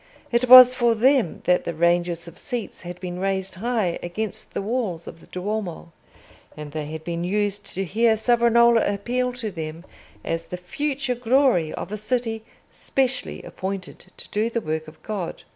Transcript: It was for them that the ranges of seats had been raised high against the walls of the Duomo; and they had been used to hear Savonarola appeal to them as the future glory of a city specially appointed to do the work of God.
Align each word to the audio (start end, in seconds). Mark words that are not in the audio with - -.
It 0.31 0.49
was 0.49 0.73
for 0.73 0.95
them 0.95 1.43
that 1.45 1.63
the 1.63 1.75
ranges 1.75 2.27
of 2.27 2.39
seats 2.39 2.81
had 2.81 2.99
been 2.99 3.19
raised 3.19 3.53
high 3.53 3.99
against 4.01 4.55
the 4.55 4.61
walls 4.63 5.05
of 5.05 5.19
the 5.19 5.27
Duomo; 5.27 5.91
and 6.57 6.71
they 6.71 6.87
had 6.87 7.03
been 7.03 7.23
used 7.23 7.67
to 7.75 7.83
hear 7.83 8.17
Savonarola 8.17 8.91
appeal 8.91 9.31
to 9.33 9.51
them 9.51 9.85
as 10.23 10.45
the 10.45 10.57
future 10.57 11.13
glory 11.13 11.71
of 11.73 11.91
a 11.91 11.97
city 11.97 12.43
specially 12.71 13.43
appointed 13.43 14.05
to 14.17 14.27
do 14.29 14.49
the 14.49 14.59
work 14.59 14.87
of 14.87 15.03
God. 15.03 15.43